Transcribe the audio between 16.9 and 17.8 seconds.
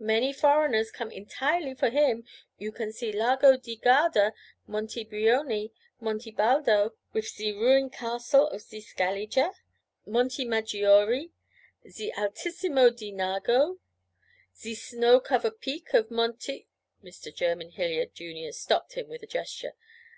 Mr. Jerymn